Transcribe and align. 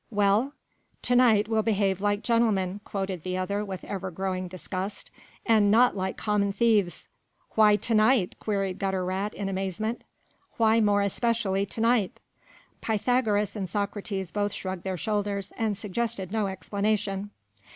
"Well?" 0.09 0.53
"To 1.03 1.15
night 1.15 1.47
we'll 1.47 1.61
behave 1.61 2.01
like 2.01 2.23
gentlemen," 2.23 2.81
quoted 2.83 3.21
the 3.21 3.37
other 3.37 3.63
with 3.63 3.83
ever 3.83 4.09
growing 4.09 4.47
disgust, 4.47 5.11
"and 5.45 5.69
not 5.69 5.95
like 5.95 6.17
common 6.17 6.51
thieves." 6.53 7.07
"Why 7.51 7.75
to 7.75 7.93
night?" 7.93 8.33
queried 8.39 8.79
Gutter 8.79 9.05
rat 9.05 9.35
in 9.35 9.47
amazement. 9.47 10.03
"Why 10.57 10.81
more 10.81 11.03
especially 11.03 11.67
to 11.67 11.81
night?" 11.81 12.19
Pythagoras 12.81 13.55
and 13.55 13.69
Socrates 13.69 14.31
both 14.31 14.53
shrugged 14.53 14.81
their 14.85 14.97
shoulders 14.97 15.53
and 15.55 15.77
suggested 15.77 16.31
no 16.31 16.47
explanation. 16.47 17.29